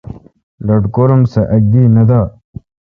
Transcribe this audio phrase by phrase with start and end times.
[0.65, 2.21] لٹکور ام سہ اک دی نہ دا۔